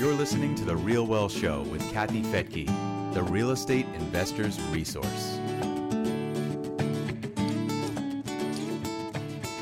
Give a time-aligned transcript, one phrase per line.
[0.00, 5.38] You're listening to The Real Wealth Show with Kathy Fettke, the real estate investor's resource.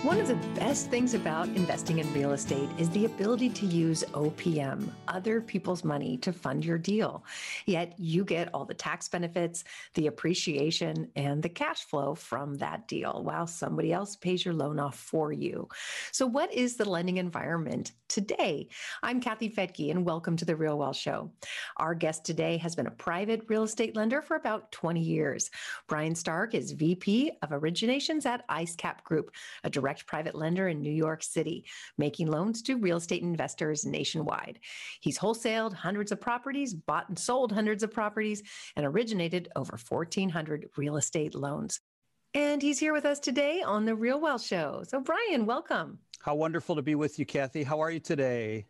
[0.04, 4.04] One of the best things about investing in real estate is the ability to use
[4.12, 7.24] OPM, other people's money, to fund your deal.
[7.66, 9.64] Yet you get all the tax benefits,
[9.94, 14.78] the appreciation, and the cash flow from that deal while somebody else pays your loan
[14.78, 15.68] off for you.
[16.12, 18.68] So, what is the lending environment today?
[19.02, 21.30] I'm Kathy Fettke, and welcome to the Real Wealth Show.
[21.76, 25.50] Our guest today has been a private real estate lender for about 20 years.
[25.86, 29.30] Brian Stark is VP of Originations at IceCap Group,
[29.64, 31.66] a direct private lender in New York City,
[31.98, 34.58] making loans to real estate investors nationwide.
[35.00, 38.42] He's wholesaled hundreds of properties, bought and sold hundreds of properties,
[38.76, 41.80] and originated over 1,400 real estate loans.
[42.34, 44.82] And he's here with us today on The Real Wealth Show.
[44.86, 45.98] So, Brian, welcome.
[46.20, 47.62] How wonderful to be with you, Kathy.
[47.62, 48.66] How are you today?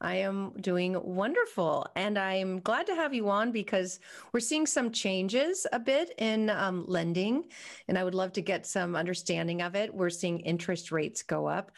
[0.00, 1.86] I am doing wonderful.
[1.96, 3.98] And I'm glad to have you on because
[4.32, 7.46] we're seeing some changes a bit in um, lending.
[7.88, 9.92] And I would love to get some understanding of it.
[9.92, 11.72] We're seeing interest rates go up.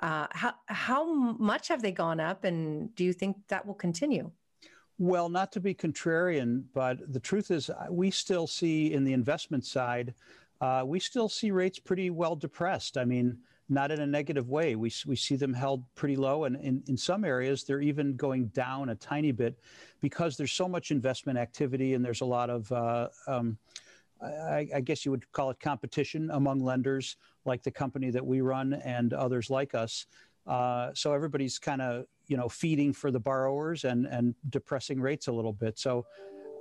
[0.00, 2.44] Uh, how, how much have they gone up?
[2.44, 4.30] And do you think that will continue?
[4.98, 9.12] Well, not to be contrarian, but the truth is, uh, we still see in the
[9.12, 10.14] investment side,
[10.60, 12.96] uh, we still see rates pretty well depressed.
[12.96, 14.76] I mean, not in a negative way.
[14.76, 18.46] We, we see them held pretty low, and in, in some areas, they're even going
[18.48, 19.58] down a tiny bit
[20.00, 23.58] because there's so much investment activity and there's a lot of, uh, um,
[24.22, 28.40] I, I, guess you would call it competition among lenders like the company that we
[28.40, 30.06] run and others like us.
[30.46, 35.26] Uh, so everybody's kind of you know feeding for the borrowers and and depressing rates
[35.26, 35.78] a little bit.
[35.78, 36.06] So,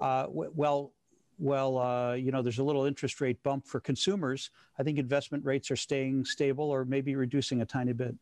[0.01, 0.91] uh, w- well,
[1.37, 4.49] well, uh, you know, there's a little interest rate bump for consumers.
[4.79, 8.15] I think investment rates are staying stable or maybe reducing a tiny bit.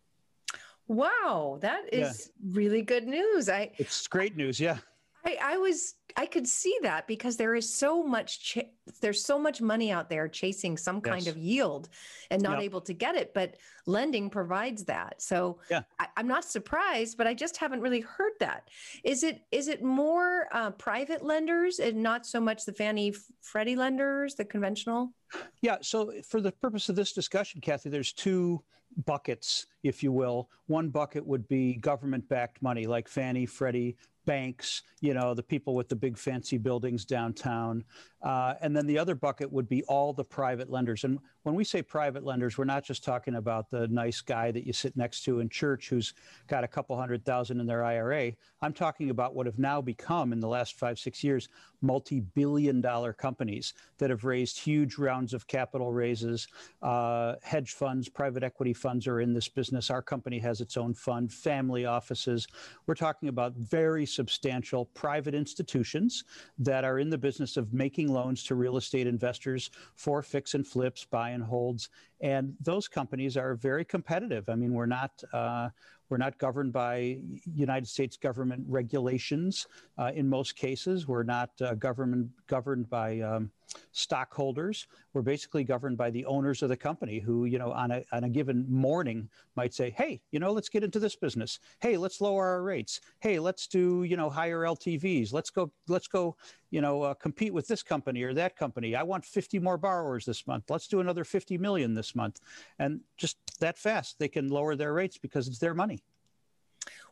[0.87, 2.53] Wow, that is yeah.
[2.53, 3.49] really good news.
[3.49, 4.77] I It's great news, yeah.
[5.25, 8.69] I, I was I could see that because there is so much ch-
[9.01, 11.89] there's so much money out there chasing some kind of yield
[12.31, 12.63] and not yep.
[12.63, 15.21] able to get it, but lending provides that.
[15.21, 15.83] So yeah.
[15.99, 18.69] I, am not surprised, but I just haven't really heard that.
[19.03, 23.75] Is it is it more uh, private lenders and not so much the Fannie Freddie
[23.75, 25.13] lenders, the conventional?
[25.61, 25.77] Yeah.
[25.81, 28.63] So for the purpose of this discussion, Kathy, there's two
[29.05, 30.49] buckets, if you will.
[30.67, 35.89] One bucket would be government-backed money, like Fannie, Freddie, banks, you know, the people with
[35.89, 37.81] the big fancy buildings downtown.
[38.21, 41.05] Uh, and then the other bucket would be all the private lenders.
[41.05, 44.67] And when we say private lenders, we're not just talking about the nice guy that
[44.67, 46.13] you sit next to in church who's
[46.47, 48.33] got a couple hundred thousand in their IRA.
[48.61, 51.47] I'm talking about what have now become, in the last five, six years,
[51.83, 56.47] multi billion dollar companies that have raised huge rounds of capital raises.
[56.81, 59.89] Uh, hedge funds, private equity funds are in this business.
[59.89, 62.47] Our company has its own fund, family offices.
[62.87, 66.23] We're talking about very substantial private institutions
[66.57, 70.65] that are in the business of making loans to real estate investors for fix and
[70.65, 71.89] flips, buy and holds,
[72.21, 74.47] and those companies are very competitive.
[74.47, 75.69] I mean, we're not uh,
[76.13, 77.17] we're not governed by
[77.55, 79.65] United States government regulations
[79.97, 81.07] uh, in most cases.
[81.07, 83.49] We're not uh, government governed by um,
[83.91, 84.87] stockholders.
[85.13, 88.23] We're basically governed by the owners of the company who, you know, on a, on
[88.23, 91.59] a given morning might say, hey, you know, let's get into this business.
[91.79, 93.01] Hey, let's lower our rates.
[93.19, 95.33] Hey, let's do, you know, higher LTVs.
[95.33, 96.35] Let's go, let's go,
[96.71, 98.95] you know, uh, compete with this company or that company.
[98.95, 100.65] I want 50 more borrowers this month.
[100.69, 102.39] Let's do another 50 million this month.
[102.79, 106.03] And just that fast, they can lower their rates because it's their money.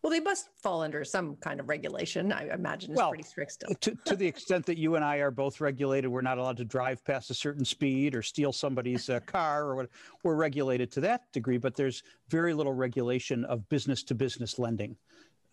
[0.01, 2.31] Well, they must fall under some kind of regulation.
[2.31, 3.73] I imagine it's well, pretty strict still.
[3.81, 6.65] to, to the extent that you and I are both regulated, we're not allowed to
[6.65, 9.89] drive past a certain speed or steal somebody's uh, car or what.
[10.23, 14.95] We're regulated to that degree, but there's very little regulation of business to business lending.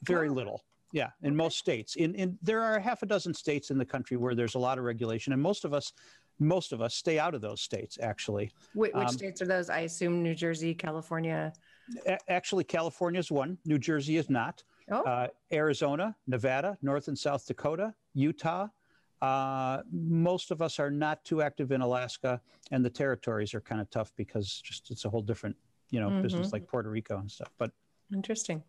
[0.02, 0.64] Very little.
[0.92, 1.36] Yeah, in okay.
[1.36, 1.96] most states.
[1.96, 4.78] In in there are half a dozen states in the country where there's a lot
[4.78, 5.92] of regulation, and most of us
[6.38, 9.68] most of us stay out of those states actually which, which um, states are those
[9.68, 11.52] i assume new jersey california
[12.06, 15.02] a- actually california is one new jersey is not oh.
[15.02, 18.68] Uh, arizona nevada north and south dakota utah
[19.20, 22.40] uh, most of us are not too active in alaska
[22.70, 25.56] and the territories are kind of tough because just it's a whole different
[25.90, 26.22] you know mm-hmm.
[26.22, 27.72] business like puerto rico and stuff but
[28.14, 28.62] interesting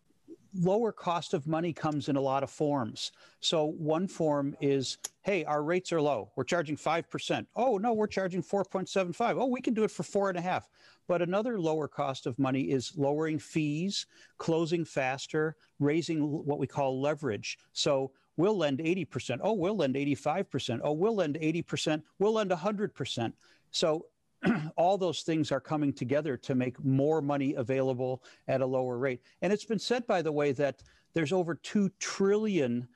[0.54, 3.12] lower cost of money comes in a lot of forms.
[3.40, 6.30] So one form is, hey, our rates are low.
[6.36, 7.46] We're charging 5%.
[7.56, 9.40] Oh, no, we're charging 4.75.
[9.40, 10.68] Oh, we can do it for four and a half.
[11.06, 14.06] But another lower cost of money is lowering fees,
[14.38, 17.58] closing faster, raising what we call leverage.
[17.72, 19.38] So we'll lend 80%.
[19.42, 20.80] Oh, we'll lend 85%.
[20.82, 22.02] Oh, we'll lend 80%.
[22.18, 23.32] We'll lend 100%.
[23.70, 24.06] So
[24.76, 29.20] all those things are coming together to make more money available at a lower rate.
[29.42, 30.82] And it's been said, by the way, that
[31.14, 32.88] there's over $2 trillion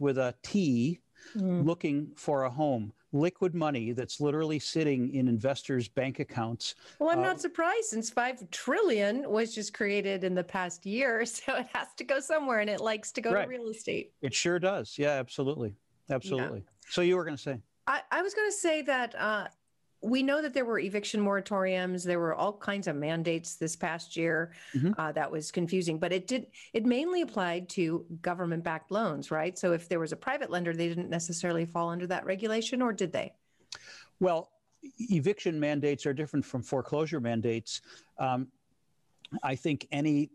[0.00, 1.00] with a T
[1.36, 1.64] mm.
[1.64, 2.92] looking for a home.
[3.12, 6.74] Liquid money that's literally sitting in investors' bank accounts.
[6.98, 11.24] Well, I'm uh, not surprised since five trillion was just created in the past year.
[11.34, 13.44] So it has to go somewhere and it likes to go right.
[13.44, 14.12] to real estate.
[14.20, 14.98] It sure does.
[14.98, 15.76] Yeah, absolutely.
[16.10, 16.58] Absolutely.
[16.58, 16.90] Yeah.
[16.90, 17.60] So you were going to say?
[17.86, 19.46] I, I was going to say that uh,
[20.04, 22.04] we know that there were eviction moratoriums.
[22.04, 24.52] There were all kinds of mandates this past year.
[24.74, 24.92] Mm-hmm.
[24.98, 26.46] Uh, that was confusing, but it did.
[26.72, 29.58] It mainly applied to government-backed loans, right?
[29.58, 32.92] So if there was a private lender, they didn't necessarily fall under that regulation, or
[32.92, 33.32] did they?
[34.20, 34.50] Well,
[35.10, 37.80] eviction mandates are different from foreclosure mandates.
[38.18, 38.48] Um,
[39.42, 40.30] I think any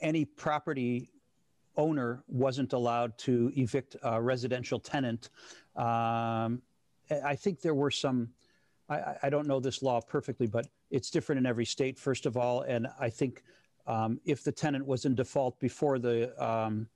[0.00, 1.10] any property
[1.76, 5.30] owner wasn't allowed to evict a residential tenant.
[5.76, 6.60] Um,
[7.24, 8.30] I think there were some
[8.88, 12.36] I, I, don't know this law perfectly, but it's different in every state, first of
[12.36, 12.62] all.
[12.62, 13.42] And I think
[13.86, 16.88] um, if the tenant was in default before the um,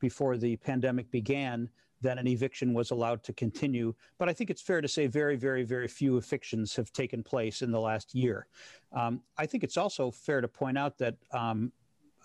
[0.00, 1.68] before the pandemic began,
[2.00, 3.94] then an eviction was allowed to continue.
[4.18, 7.60] But I think it's fair to say very, very, very few evictions have taken place
[7.60, 8.46] in the last year.
[8.92, 11.16] Um, I think it's also fair to point out that.
[11.32, 11.72] Um,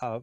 [0.01, 0.19] uh,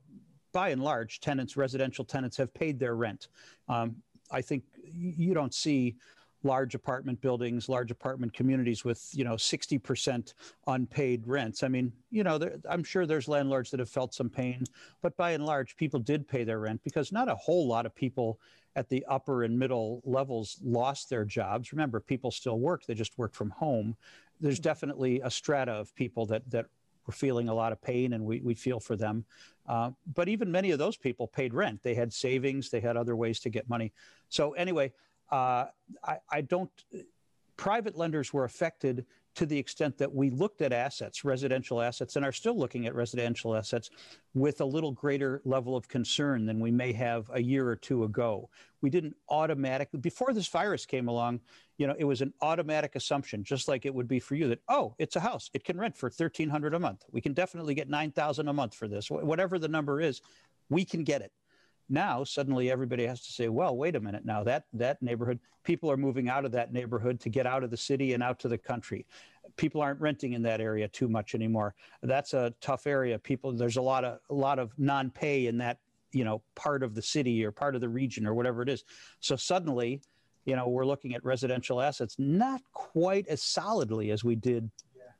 [0.52, 3.28] by and large, tenants, residential tenants, have paid their rent.
[3.68, 3.96] Um,
[4.30, 5.96] I think you don't see
[6.44, 10.34] large apartment buildings, large apartment communities with you know 60%
[10.66, 11.62] unpaid rents.
[11.62, 14.64] I mean, you know, there, I'm sure there's landlords that have felt some pain,
[15.02, 17.94] but by and large, people did pay their rent because not a whole lot of
[17.94, 18.40] people
[18.74, 21.72] at the upper and middle levels lost their jobs.
[21.72, 23.96] Remember, people still work; they just work from home.
[24.40, 26.66] There's definitely a strata of people that that
[27.06, 29.24] were feeling a lot of pain, and we, we feel for them.
[29.66, 31.82] Uh, but even many of those people paid rent.
[31.82, 33.92] They had savings, they had other ways to get money.
[34.28, 34.92] So, anyway,
[35.32, 35.64] Uh,
[36.04, 36.70] I, I don't,
[37.56, 42.24] private lenders were affected to the extent that we looked at assets, residential assets, and
[42.24, 43.88] are still looking at residential assets
[44.34, 48.04] with a little greater level of concern than we may have a year or two
[48.04, 48.50] ago.
[48.82, 51.40] We didn't automatically, before this virus came along,
[51.78, 54.60] you know, it was an automatic assumption, just like it would be for you that,
[54.68, 55.48] oh, it's a house.
[55.54, 57.04] It can rent for 1300 a month.
[57.10, 59.10] We can definitely get 9000 a month for this.
[59.10, 60.20] Whatever the number is,
[60.68, 61.32] we can get it.
[61.92, 65.90] Now suddenly everybody has to say, well, wait a minute now that that neighborhood people
[65.90, 68.48] are moving out of that neighborhood to get out of the city and out to
[68.48, 69.06] the country.
[69.56, 71.74] People aren't renting in that area too much anymore.
[72.02, 73.18] That's a tough area.
[73.18, 75.80] People there's a lot of a lot of non-pay in that,
[76.12, 78.84] you know, part of the city or part of the region or whatever it is.
[79.20, 80.00] So suddenly,
[80.46, 84.70] you know, we're looking at residential assets not quite as solidly as we did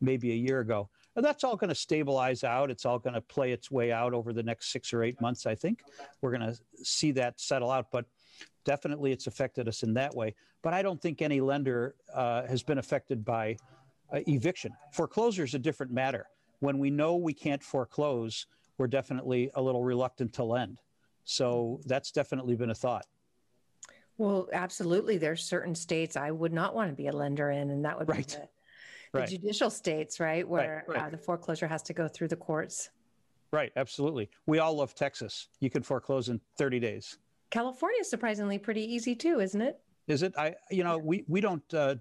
[0.00, 0.88] maybe a year ago
[1.20, 2.70] that's all going to stabilize out.
[2.70, 5.44] It's all going to play its way out over the next six or eight months,
[5.44, 5.82] I think.
[6.22, 7.90] We're going to see that settle out.
[7.90, 8.06] But
[8.64, 10.34] definitely it's affected us in that way.
[10.62, 13.56] But I don't think any lender uh, has been affected by
[14.12, 14.72] uh, eviction.
[14.92, 16.26] Foreclosure is a different matter.
[16.60, 18.46] When we know we can't foreclose,
[18.78, 20.80] we're definitely a little reluctant to lend.
[21.24, 23.04] So that's definitely been a thought.
[24.18, 25.18] Well, absolutely.
[25.18, 28.08] There's certain states I would not want to be a lender in, and that would
[28.08, 28.26] right.
[28.26, 28.48] be the
[29.12, 29.28] right.
[29.28, 31.06] the judicial states, right, where right, right.
[31.06, 32.90] Uh, the foreclosure has to go through the courts.
[33.52, 34.30] Right, absolutely.
[34.46, 35.48] We all love Texas.
[35.60, 37.18] You can foreclose in 30 days.
[37.50, 39.78] California is surprisingly pretty easy too, isn't it?
[40.08, 40.32] Is it?
[40.38, 41.96] I, you know, we we don't uh,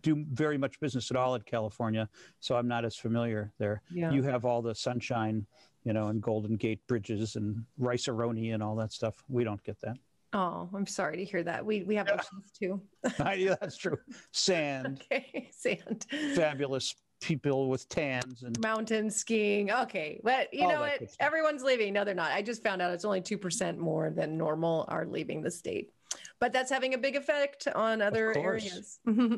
[0.00, 2.08] do very much business at all in California,
[2.40, 3.82] so I'm not as familiar there.
[3.90, 4.10] Yeah.
[4.10, 5.46] You have all the sunshine,
[5.84, 9.22] you know, and Golden Gate bridges and Rice-A-Roni and all that stuff.
[9.28, 9.96] We don't get that.
[10.36, 11.64] Oh, I'm sorry to hear that.
[11.64, 12.16] We we have yeah.
[12.16, 12.82] oceans too.
[13.38, 13.96] yeah, that's true.
[14.32, 15.02] Sand.
[15.10, 16.04] okay, sand.
[16.34, 19.72] Fabulous people with tans and mountain skiing.
[19.72, 21.00] Okay, but you know what?
[21.20, 21.94] Everyone's leaving.
[21.94, 22.32] No, they're not.
[22.32, 25.90] I just found out it's only two percent more than normal are leaving the state,
[26.38, 28.98] but that's having a big effect on other areas.
[29.08, 29.36] Mm-hmm.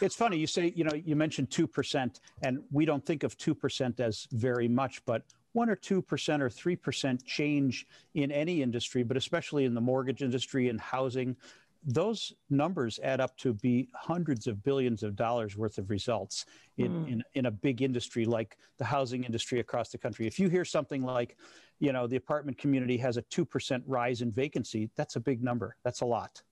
[0.00, 3.36] it's funny you say you know you mentioned two percent, and we don't think of
[3.36, 8.30] two percent as very much, but one or two percent or three percent change in
[8.30, 11.36] any industry, but especially in the mortgage industry and housing,
[11.84, 16.44] those numbers add up to be hundreds of billions of dollars worth of results
[16.76, 17.12] in, mm.
[17.12, 20.26] in, in a big industry like the housing industry across the country.
[20.26, 21.36] If you hear something like,
[21.78, 25.76] you know, the apartment community has a 2% rise in vacancy, that's a big number.
[25.82, 26.42] That's a lot.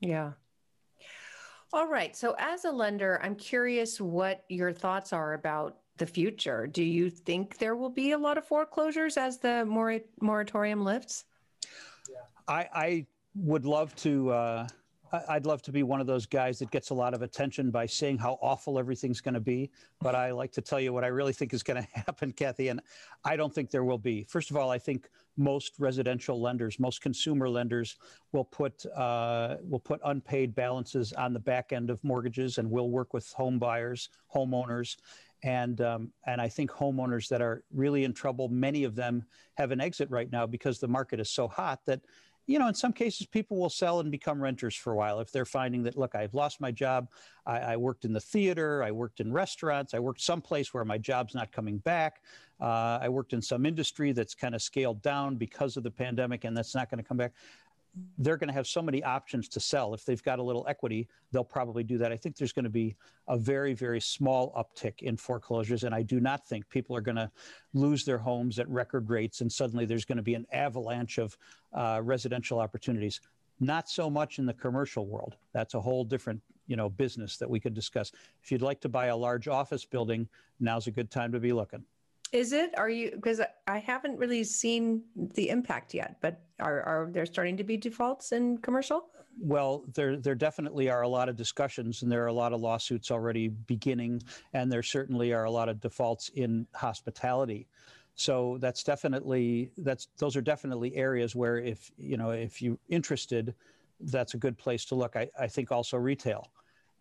[0.00, 0.32] Yeah.
[1.72, 2.14] All right.
[2.14, 6.66] So, as a lender, I'm curious what your thoughts are about the future.
[6.66, 11.26] Do you think there will be a lot of foreclosures as the mor- moratorium lifts?
[12.48, 13.06] I, I
[13.36, 14.30] would love to.
[14.30, 14.68] Uh,
[15.28, 17.84] I'd love to be one of those guys that gets a lot of attention by
[17.84, 19.70] saying how awful everything's going to be.
[20.00, 22.68] But I like to tell you what I really think is going to happen, Kathy.
[22.68, 22.80] And
[23.24, 24.24] I don't think there will be.
[24.24, 27.96] First of all, I think most residential lenders, most consumer lenders,
[28.32, 32.90] will put uh, will put unpaid balances on the back end of mortgages, and will
[32.90, 34.96] work with home buyers, homeowners,
[35.42, 39.70] and um, and I think homeowners that are really in trouble, many of them have
[39.70, 42.00] an exit right now because the market is so hot that
[42.46, 45.30] you know, in some cases, people will sell and become renters for a while if
[45.30, 47.08] they're finding that, look, I've lost my job.
[47.46, 50.98] I, I worked in the theater, I worked in restaurants, I worked someplace where my
[50.98, 52.22] job's not coming back.
[52.60, 56.44] Uh, I worked in some industry that's kind of scaled down because of the pandemic
[56.44, 57.32] and that's not going to come back
[58.18, 59.92] they're going to have so many options to sell.
[59.92, 62.10] If they've got a little equity, they'll probably do that.
[62.10, 62.96] I think there's going to be
[63.28, 65.84] a very, very small uptick in foreclosures.
[65.84, 67.30] And I do not think people are going to
[67.74, 71.36] lose their homes at record rates and suddenly there's going to be an avalanche of
[71.74, 73.20] uh, residential opportunities.
[73.60, 75.36] Not so much in the commercial world.
[75.52, 78.12] That's a whole different you know business that we could discuss.
[78.42, 80.28] If you'd like to buy a large office building,
[80.60, 81.84] now's a good time to be looking.
[82.32, 82.76] Is it?
[82.78, 83.10] Are you?
[83.10, 86.16] Because I haven't really seen the impact yet.
[86.22, 89.08] But are are there starting to be defaults in commercial?
[89.40, 92.60] Well, there there definitely are a lot of discussions, and there are a lot of
[92.60, 97.66] lawsuits already beginning, and there certainly are a lot of defaults in hospitality.
[98.14, 103.54] So that's definitely that's those are definitely areas where if you know if you're interested,
[104.00, 105.16] that's a good place to look.
[105.16, 106.50] I, I think also retail.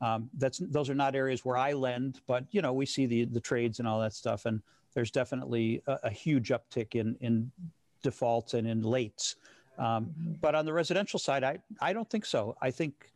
[0.02, 3.26] Um, that's those are not areas where I lend, but you know we see the
[3.26, 4.62] the trades and all that stuff, and
[4.94, 7.52] there's definitely a, a huge uptick in, in
[8.02, 9.36] defaults and in lates.
[9.78, 10.34] Um, mm-hmm.
[10.42, 12.56] But on the residential side, I, I don't think so.
[12.62, 13.12] I think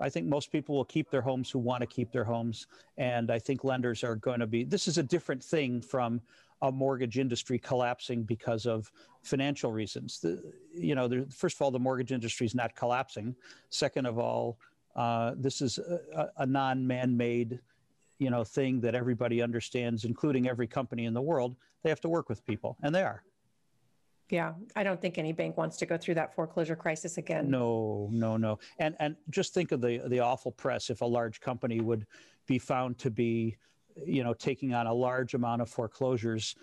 [0.00, 2.68] I think most people will keep their homes who want to keep their homes,
[2.98, 4.62] and I think lenders are going to be.
[4.62, 6.20] This is a different thing from
[6.62, 8.90] a mortgage industry collapsing because of
[9.22, 10.20] financial reasons.
[10.20, 10.40] The,
[10.72, 13.34] you know, the, first of all, the mortgage industry is not collapsing.
[13.70, 14.58] Second of all,
[14.94, 17.60] uh, this is a, a non-man-made
[18.18, 22.08] you know thing that everybody understands including every company in the world they have to
[22.08, 23.22] work with people and they are
[24.30, 28.08] yeah i don't think any bank wants to go through that foreclosure crisis again no
[28.10, 31.80] no no and and just think of the the awful press if a large company
[31.80, 32.06] would
[32.46, 33.56] be found to be
[34.04, 36.54] you know taking on a large amount of foreclosures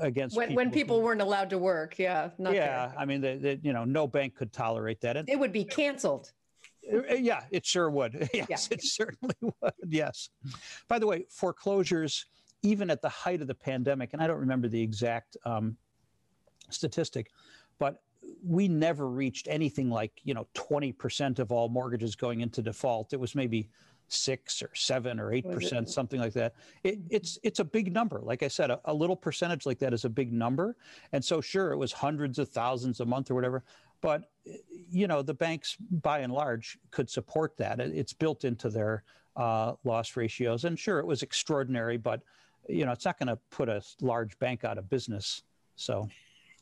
[0.00, 3.58] against when people, when people weren't allowed to work yeah not yeah i mean the,
[3.62, 6.32] you know no bank could tolerate that and, it would be canceled
[6.90, 8.28] uh, yeah, it sure would.
[8.34, 8.74] Yes, yeah.
[8.74, 9.72] it certainly would.
[9.88, 10.30] Yes.
[10.88, 12.24] By the way, foreclosures,
[12.62, 15.76] even at the height of the pandemic, and I don't remember the exact um,
[16.70, 17.30] statistic,
[17.78, 18.02] but
[18.44, 23.12] we never reached anything like you know 20% of all mortgages going into default.
[23.12, 23.68] It was maybe
[24.08, 26.54] six or seven or eight percent, something like that.
[26.82, 28.20] It, it's it's a big number.
[28.22, 30.76] Like I said, a, a, little percentage like that is a big number.
[31.12, 33.64] And so, sure, it was hundreds of thousands a month or whatever.
[34.00, 34.30] But
[34.90, 37.80] you know, the banks by and large could support that.
[37.80, 39.04] It's built into their
[39.36, 40.64] uh, loss ratios.
[40.64, 42.22] And sure, it was extraordinary, but
[42.68, 45.42] you know, it's not going to put a large bank out of business.
[45.76, 46.08] So.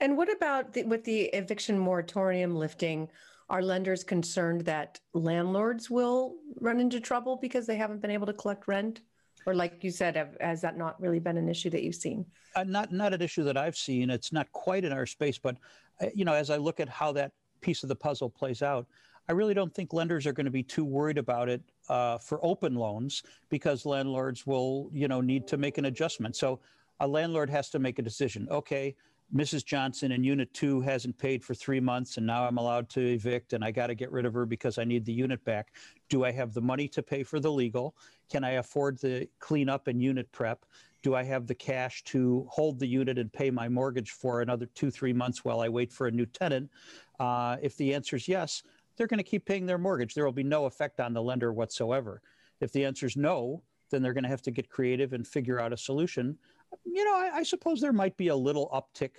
[0.00, 3.08] And what about the, with the eviction moratorium lifting?
[3.48, 8.32] Are lenders concerned that landlords will run into trouble because they haven't been able to
[8.32, 9.02] collect rent?
[9.46, 12.26] Or, like you said, have, has that not really been an issue that you've seen?
[12.56, 14.10] Uh, not not an issue that I've seen.
[14.10, 15.56] It's not quite in our space, but
[16.00, 18.86] uh, you know, as I look at how that piece of the puzzle plays out,
[19.28, 22.44] I really don't think lenders are going to be too worried about it uh, for
[22.44, 26.34] open loans because landlords will, you know, need to make an adjustment.
[26.34, 26.58] So
[26.98, 28.48] a landlord has to make a decision.
[28.50, 28.96] Okay,
[29.34, 29.64] Mrs.
[29.64, 33.54] Johnson in Unit 2 hasn't paid for three months, and now I'm allowed to evict,
[33.54, 35.72] and I got to get rid of her because I need the unit back.
[36.08, 37.96] Do I have the money to pay for the legal?
[38.30, 40.64] Can I afford the cleanup and unit prep?
[41.02, 44.66] Do I have the cash to hold the unit and pay my mortgage for another
[44.74, 46.70] two, three months while I wait for a new tenant?
[47.18, 48.62] Uh, if the answer is yes,
[48.96, 50.14] they're going to keep paying their mortgage.
[50.14, 52.22] There will be no effect on the lender whatsoever.
[52.60, 55.60] If the answer is no, then they're going to have to get creative and figure
[55.60, 56.38] out a solution
[56.84, 59.12] you know, I, I suppose there might be a little uptick,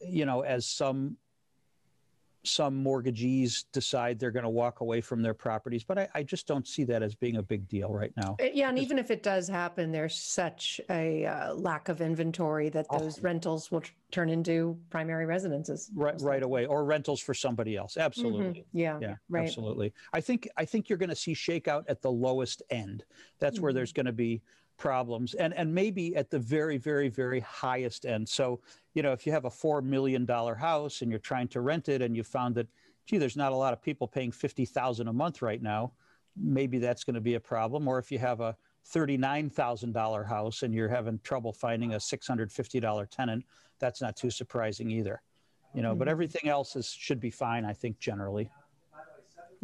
[0.00, 1.16] you know, as some
[2.46, 6.46] some mortgagees decide they're going to walk away from their properties, but I, I, just
[6.46, 8.36] don't see that as being a big deal right now.
[8.40, 12.68] Uh, yeah, and even if it does happen, there's such a uh, lack of inventory
[12.70, 12.98] that oh.
[12.98, 13.22] those oh.
[13.22, 17.96] rentals will turn into primary residences right right away, or rentals for somebody else.
[17.96, 18.44] Absolutely.
[18.60, 18.78] Mm-hmm.
[18.78, 18.98] Yeah.
[19.00, 19.14] Yeah.
[19.28, 19.46] Right.
[19.46, 19.92] Absolutely.
[20.12, 23.04] I think I think you're going to see shakeout at the lowest end.
[23.40, 23.64] That's mm-hmm.
[23.64, 24.42] where there's going to be
[24.76, 28.60] problems and and maybe at the very very very highest end so
[28.94, 31.88] you know if you have a four million dollar house and you're trying to rent
[31.88, 32.66] it and you found that
[33.06, 35.92] gee there's not a lot of people paying 50000 a month right now
[36.36, 38.56] maybe that's going to be a problem or if you have a
[38.92, 43.44] $39000 house and you're having trouble finding a $650 tenant
[43.78, 45.22] that's not too surprising either
[45.74, 45.98] you know mm-hmm.
[45.98, 48.50] but everything else is should be fine i think generally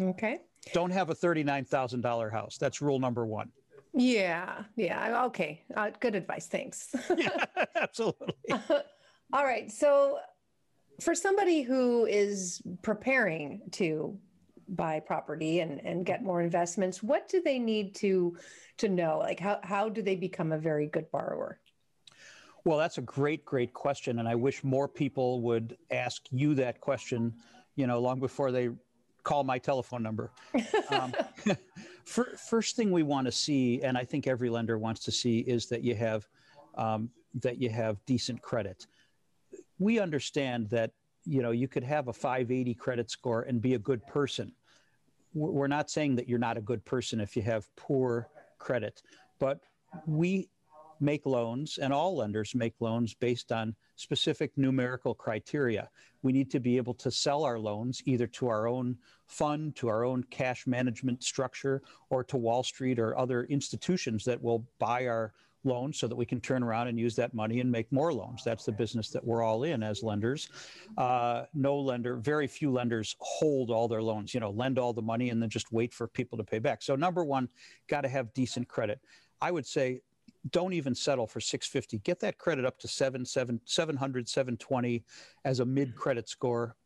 [0.01, 0.41] okay
[0.73, 2.57] Don't have a $39,000 house.
[2.57, 3.51] That's rule number one.
[3.95, 4.65] Yeah.
[4.77, 5.25] Yeah.
[5.27, 5.63] Okay.
[5.75, 6.47] Uh, good advice.
[6.47, 6.95] Thanks.
[7.17, 7.45] yeah,
[7.77, 8.35] absolutely.
[9.33, 9.71] All right.
[9.71, 10.19] So,
[11.01, 14.19] for somebody who is preparing to
[14.69, 18.37] buy property and, and get more investments, what do they need to
[18.79, 19.19] to know?
[19.19, 21.61] Like how, how do they become a very good borrower?
[22.65, 24.21] Well, that's a great, great question.
[24.21, 27.35] And I wish more people would ask you that question,
[27.75, 28.71] you know, long before they
[29.23, 30.31] call my telephone number.
[30.91, 31.15] Um,
[32.05, 35.39] for, first thing we want to see, and I think every lender wants to see,
[35.39, 36.29] is that you have
[36.75, 37.09] um,
[37.41, 38.87] that you have decent credit.
[39.79, 40.91] We understand that
[41.25, 44.53] you know you could have a 580 credit score and be a good person.
[45.35, 49.03] We're not saying that you're not a good person if you have poor credit,
[49.39, 49.61] but
[50.07, 50.49] we
[51.03, 55.91] make loans, and all lenders make loans based on specific numerical criteria.
[56.23, 59.89] We need to be able to sell our loans either to our own fund, to
[59.89, 65.07] our own cash management structure, or to Wall Street or other institutions that will buy
[65.07, 65.33] our
[65.65, 68.43] loans so that we can turn around and use that money and make more loans.
[68.45, 70.49] That's the business that we're all in as lenders.
[70.97, 75.03] Uh, no lender, very few lenders hold all their loans, you know, lend all the
[75.03, 76.83] money and then just wait for people to pay back.
[76.83, 77.49] So, number one,
[77.89, 79.01] got to have decent credit.
[79.41, 80.01] I would say
[80.51, 85.05] don't even settle for 650 get that credit up to 7, 7 700 720
[85.45, 86.77] as a mid credit score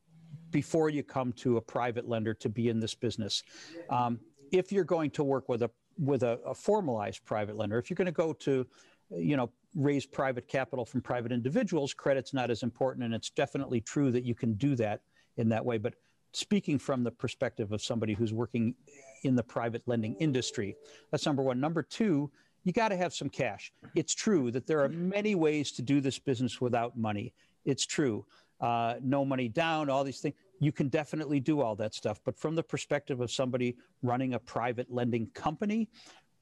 [0.51, 3.43] before you come to a private lender to be in this business.
[3.91, 4.21] Um,
[4.53, 7.95] if you're going to work with a with a, a formalized private lender if you're
[7.95, 8.67] going to go to
[9.11, 13.81] you know raise private capital from private individuals credit's not as important and it's definitely
[13.81, 15.01] true that you can do that
[15.37, 15.79] in that way.
[15.79, 15.95] But
[16.33, 18.75] speaking from the perspective of somebody who's working
[19.25, 20.77] in the private lending industry
[21.11, 21.59] that's number one.
[21.59, 22.31] Number two
[22.67, 23.73] you got to have some cash.
[23.95, 27.33] It's true that there are many ways to do this business without money.
[27.65, 28.27] It's true.
[28.61, 30.35] Uh, no money down, all these things.
[30.59, 32.21] You can definitely do all that stuff.
[32.25, 35.89] But from the perspective of somebody running a private lending company,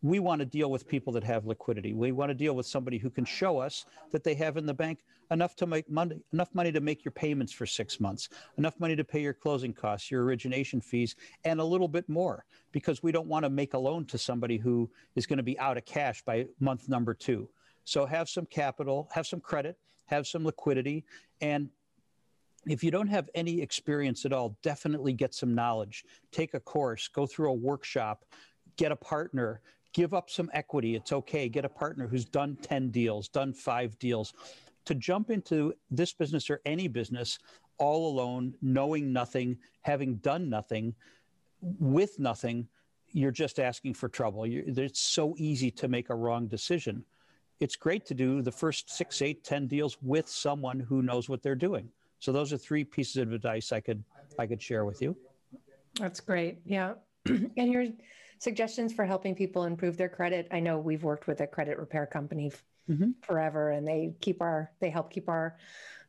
[0.05, 1.95] we want to deal with people that have liquidity.
[1.95, 4.75] We want to deal with somebody who can show us that they have in the
[4.75, 4.99] bank
[5.31, 8.95] enough to make money, enough money to make your payments for six months, enough money
[8.97, 12.45] to pay your closing costs, your origination fees, and a little bit more.
[12.71, 15.59] Because we don't want to make a loan to somebody who is going to be
[15.59, 17.49] out of cash by month number two.
[17.85, 21.07] So have some capital, have some credit, have some liquidity,
[21.41, 21.71] and
[22.67, 26.05] if you don't have any experience at all, definitely get some knowledge.
[26.31, 28.25] Take a course, go through a workshop,
[28.77, 29.61] get a partner,
[29.95, 30.97] give up some equity.
[30.97, 31.49] It's okay.
[31.49, 34.35] Get a partner who's done 10 deals, done five deals.
[34.85, 37.39] To jump into this business or any business
[37.79, 40.95] all alone, knowing nothing, having done nothing,
[41.79, 42.69] with nothing,
[43.13, 44.47] you're just asking for trouble.
[44.47, 47.05] You're, it's so easy to make a wrong decision.
[47.61, 51.43] It's great to do the first six, eight, ten deals with someone who knows what
[51.43, 51.89] they're doing.
[52.19, 54.03] So those are three pieces of advice I could
[54.39, 55.17] I could share with you.
[55.99, 56.59] That's great.
[56.65, 56.95] Yeah.
[57.27, 57.87] and you're
[58.45, 60.47] suggestions for helping people improve their credit?
[60.53, 62.53] I know we've worked with a credit repair company
[62.89, 63.11] mm-hmm.
[63.23, 65.57] forever, and they keep our they help keep our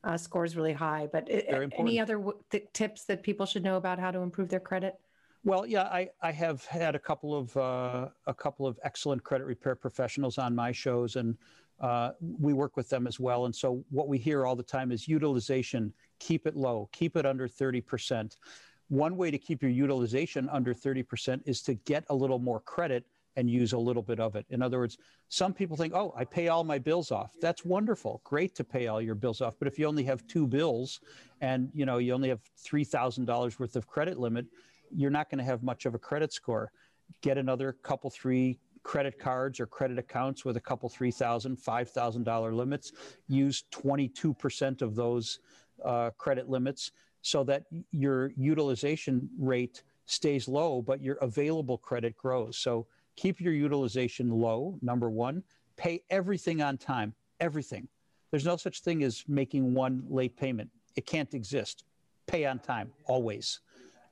[0.03, 1.07] uh, scores really high.
[1.11, 4.59] But any other w- th- tips that people should know about how to improve their
[4.59, 4.99] credit?
[5.43, 9.45] Well, yeah, I, I have had a couple of uh, a couple of excellent credit
[9.45, 11.37] repair professionals on my shows, and
[11.79, 13.45] uh, we work with them as well.
[13.45, 15.93] And so, what we hear all the time is utilization.
[16.19, 16.89] Keep it low.
[16.91, 18.37] Keep it under thirty percent.
[18.89, 23.05] One way to keep your utilization under 30% is to get a little more credit
[23.35, 24.45] and use a little bit of it.
[24.49, 27.33] In other words, some people think, oh, I pay all my bills off.
[27.41, 28.21] That's wonderful.
[28.23, 29.55] Great to pay all your bills off.
[29.59, 31.01] But if you only have two bills
[31.41, 34.45] and you know you only have $3,000 worth of credit limit,
[34.91, 36.71] you're not going to have much of a credit score.
[37.21, 42.91] Get another couple, three credit cards or credit accounts with a couple, $3,000, $5,000 limits.
[43.27, 45.39] Use 22% of those
[45.83, 46.91] uh, credit limits
[47.25, 52.55] so that your utilization rate stays low, but your available credit grows.
[52.55, 52.85] So
[53.15, 55.41] keep your utilization low, number one.
[55.75, 57.87] Pay everything on time, everything.
[58.29, 60.69] There's no such thing as making one late payment.
[60.95, 61.85] It can't exist.
[62.27, 63.59] Pay on time, always.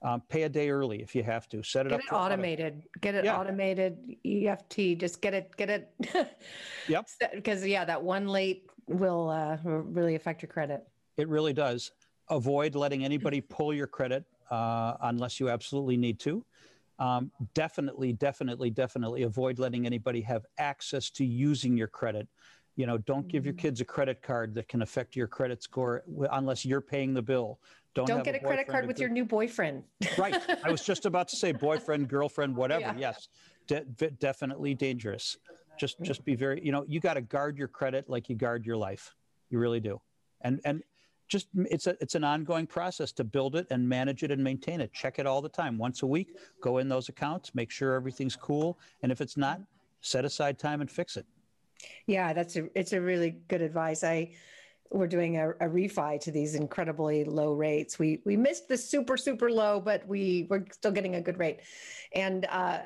[0.01, 1.61] Um, pay a day early if you have to.
[1.61, 2.05] Set it get up.
[2.05, 2.73] It automated.
[2.73, 3.37] Auto- get it yeah.
[3.37, 4.15] automated.
[4.25, 4.97] EFT.
[4.97, 5.55] Just get it.
[5.55, 5.93] Get it.
[6.87, 7.07] yep.
[7.31, 10.87] Because yeah, that one late will uh, really affect your credit.
[11.17, 11.91] It really does
[12.29, 16.45] avoid letting anybody pull your credit uh, unless you absolutely need to.
[16.99, 22.27] Um, definitely, definitely, definitely avoid letting anybody have access to using your credit.
[22.75, 23.61] You know, don't give your mm-hmm.
[23.61, 27.59] kids a credit card that can affect your credit score unless you're paying the bill.
[27.93, 29.83] Don't, don't get a, a credit card with your new boyfriend.
[30.17, 30.35] right.
[30.63, 32.81] I was just about to say boyfriend, girlfriend, whatever.
[32.81, 32.95] Yeah.
[32.97, 33.27] Yes.
[33.67, 35.37] De- definitely dangerous.
[35.79, 38.65] Just just be very, you know, you got to guard your credit like you guard
[38.65, 39.15] your life.
[39.49, 40.01] You really do.
[40.41, 40.83] And and
[41.27, 44.81] just it's a it's an ongoing process to build it and manage it and maintain
[44.81, 44.93] it.
[44.93, 46.35] Check it all the time, once a week.
[46.61, 49.61] Go in those accounts, make sure everything's cool, and if it's not,
[50.01, 51.25] set aside time and fix it.
[52.07, 54.03] Yeah, that's a it's a really good advice.
[54.03, 54.31] I
[54.91, 57.97] we're doing a, a refi to these incredibly low rates.
[57.97, 61.61] We we missed the super super low, but we we're still getting a good rate,
[62.13, 62.79] and uh,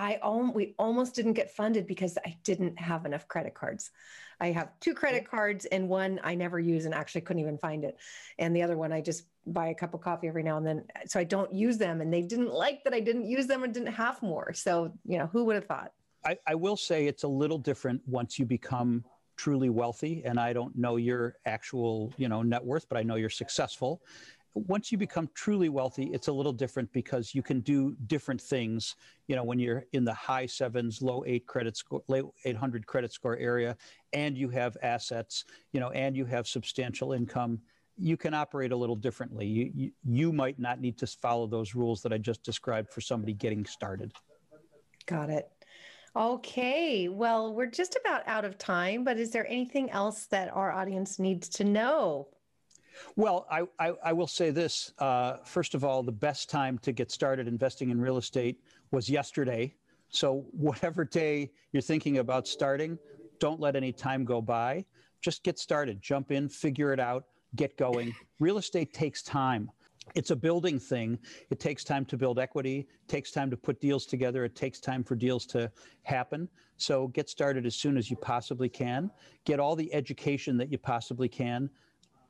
[0.00, 3.90] I al- we almost didn't get funded because I didn't have enough credit cards.
[4.40, 7.84] I have two credit cards and one I never use and actually couldn't even find
[7.84, 7.98] it.
[8.38, 10.84] And the other one I just buy a cup of coffee every now and then.
[11.06, 13.74] So I don't use them and they didn't like that I didn't use them and
[13.74, 14.54] didn't have more.
[14.54, 15.92] So, you know, who would have thought?
[16.24, 19.04] I, I will say it's a little different once you become
[19.36, 23.16] truly wealthy and I don't know your actual, you know, net worth, but I know
[23.16, 24.00] you're successful
[24.54, 28.96] once you become truly wealthy, it's a little different because you can do different things.
[29.28, 33.12] You know, when you're in the high sevens, low eight credit score, low 800 credit
[33.12, 33.76] score area,
[34.12, 37.60] and you have assets, you know, and you have substantial income,
[37.96, 39.46] you can operate a little differently.
[39.46, 43.00] You, you, you might not need to follow those rules that I just described for
[43.00, 44.12] somebody getting started.
[45.06, 45.48] Got it.
[46.16, 47.08] Okay.
[47.08, 51.20] Well, we're just about out of time, but is there anything else that our audience
[51.20, 52.28] needs to know?
[53.16, 54.92] Well, I, I, I will say this.
[54.98, 58.60] Uh, first of all, the best time to get started investing in real estate
[58.90, 59.74] was yesterday.
[60.08, 62.98] So, whatever day you're thinking about starting,
[63.38, 64.84] don't let any time go by.
[65.20, 68.14] Just get started, jump in, figure it out, get going.
[68.38, 69.70] Real estate takes time.
[70.16, 71.18] It's a building thing.
[71.50, 74.80] It takes time to build equity, it takes time to put deals together, it takes
[74.80, 75.70] time for deals to
[76.02, 76.48] happen.
[76.76, 79.10] So, get started as soon as you possibly can.
[79.44, 81.70] Get all the education that you possibly can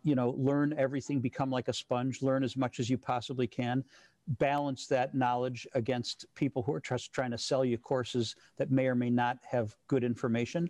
[0.03, 3.85] you know, learn everything, become like a sponge, learn as much as you possibly can,
[4.39, 8.87] balance that knowledge against people who are just trying to sell you courses that may
[8.87, 10.69] or may not have good information.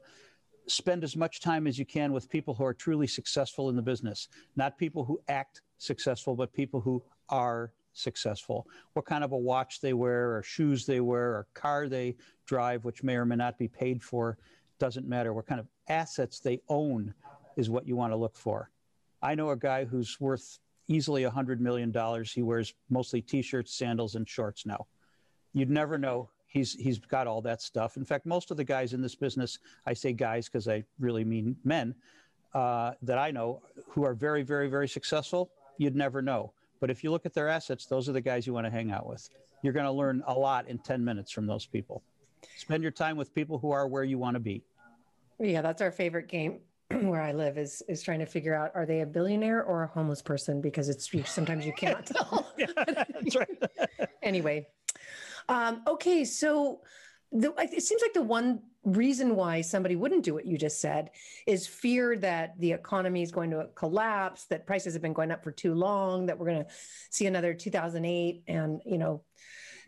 [0.67, 3.83] Spend as much time as you can with people who are truly successful in the
[3.83, 8.67] business, not people who act successful, but people who are successful.
[8.93, 12.17] What kind of a watch they wear, or shoes they wear, or car they
[12.47, 14.39] drive, which may or may not be paid for,
[14.79, 15.33] doesn't matter.
[15.33, 17.13] What kind of assets they own
[17.57, 18.71] is what you want to look for.
[19.23, 21.95] I know a guy who's worth easily a $100 million.
[22.25, 24.87] He wears mostly t shirts, sandals, and shorts now.
[25.53, 26.31] You'd never know.
[26.47, 27.97] He's, he's got all that stuff.
[27.97, 31.25] In fact, most of the guys in this business, I say guys because I really
[31.25, 31.95] mean men,
[32.55, 36.53] uh, that I know who are very, very, very successful, you'd never know.
[36.81, 38.91] But if you look at their assets, those are the guys you want to hang
[38.91, 39.29] out with.
[39.63, 42.03] You're going to learn a lot in 10 minutes from those people.
[42.57, 44.65] Spend your time with people who are where you want to be.
[45.39, 46.61] Yeah, that's our favorite game.
[47.03, 49.87] where I live is is trying to figure out are they a billionaire or a
[49.87, 52.53] homeless person because it's sometimes you cannot tell.
[52.59, 53.49] yeah, that's right.
[54.23, 54.67] anyway,
[55.49, 56.81] um, okay, so
[57.33, 61.11] the, it seems like the one reason why somebody wouldn't do what you just said
[61.47, 65.45] is fear that the economy is going to collapse, that prices have been going up
[65.45, 66.71] for too long, that we're going to
[67.11, 69.23] see another 2008, and you know,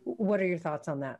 [0.05, 1.19] what are your thoughts on that?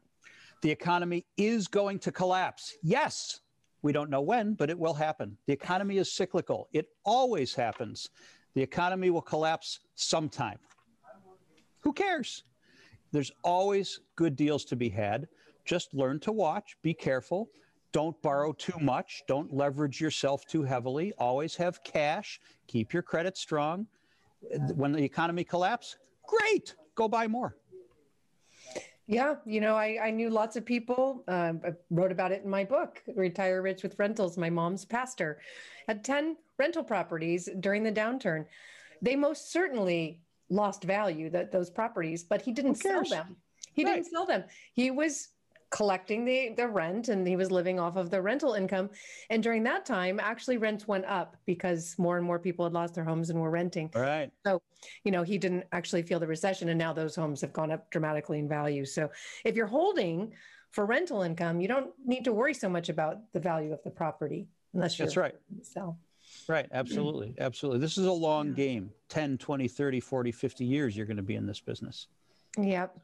[0.63, 2.77] The economy is going to collapse.
[2.83, 3.41] Yes,
[3.83, 5.37] we don't know when, but it will happen.
[5.47, 6.69] The economy is cyclical.
[6.73, 8.09] It always happens.
[8.55, 10.59] The economy will collapse sometime.
[11.81, 12.45] Who cares?
[13.11, 15.27] There's always good deals to be had.
[15.65, 17.49] Just learn to watch, be careful.
[17.93, 19.23] Don't borrow too much.
[19.29, 21.13] Don't leverage yourself too heavily.
[21.19, 22.41] Always have cash.
[22.67, 23.87] Keep your credit strong.
[24.75, 27.57] When the economy collapses, great, go buy more.
[29.07, 31.25] Yeah, you know, I, I knew lots of people.
[31.29, 34.39] Um, I wrote about it in my book, Retire Rich with Rentals.
[34.39, 35.41] My mom's pastor
[35.89, 38.47] had 10 rental properties during the downturn.
[39.01, 43.37] They most certainly lost value, that those properties, but he didn't sell them.
[43.75, 43.95] He right.
[43.95, 44.45] didn't sell them.
[44.75, 45.29] He was
[45.73, 48.91] collecting the, the rent and he was living off of the rental income.
[49.31, 52.95] And during that time, actually rents went up because more and more people had lost
[52.95, 53.91] their homes and were renting.
[53.95, 54.31] Right.
[54.47, 54.61] So,
[55.03, 57.91] you know, he didn't actually feel the recession and now those homes have gone up
[57.91, 58.85] dramatically in value.
[58.85, 59.11] So
[59.45, 60.33] if you're holding
[60.71, 63.91] for rental income, you don't need to worry so much about the value of the
[63.91, 65.35] property unless you're That's right.
[65.63, 65.99] sell.
[66.49, 67.35] Right, absolutely.
[67.41, 67.81] Absolutely.
[67.81, 71.35] This is a long game 10, 20, 30, 40, 50 years you're going to be
[71.35, 72.09] in this business.
[72.59, 72.99] Yep.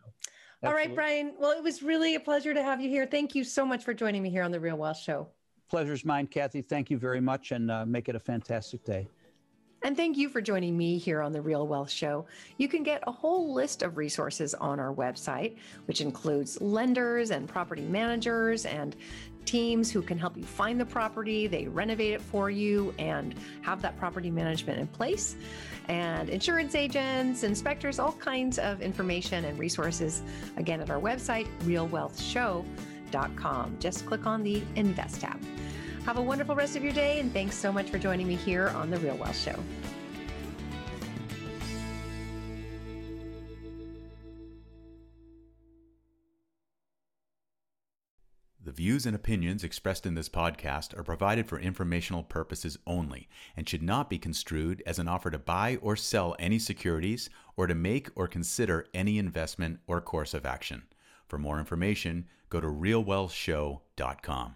[0.65, 1.35] All right, Brian.
[1.39, 3.07] Well, it was really a pleasure to have you here.
[3.07, 5.29] Thank you so much for joining me here on The Real Wealth Show.
[5.71, 6.63] Pleasure's mine, Kathy.
[6.63, 9.07] Thank you very much and uh, make it a fantastic day.
[9.83, 12.27] And thank you for joining me here on The Real Wealth Show.
[12.57, 17.49] You can get a whole list of resources on our website, which includes lenders and
[17.49, 18.97] property managers and
[19.45, 23.81] teams who can help you find the property, they renovate it for you, and have
[23.81, 25.37] that property management in place
[25.89, 30.21] and insurance agents, inspectors, all kinds of information and resources.
[30.59, 33.77] Again, at our website, realwealthshow.com.
[33.81, 35.41] Just click on the Invest tab.
[36.09, 38.71] Have a wonderful rest of your day, and thanks so much for joining me here
[38.71, 39.63] on The Real Wealth Show.
[48.65, 53.69] The views and opinions expressed in this podcast are provided for informational purposes only and
[53.69, 57.75] should not be construed as an offer to buy or sell any securities or to
[57.75, 60.85] make or consider any investment or course of action.
[61.27, 64.55] For more information, go to realwealthshow.com.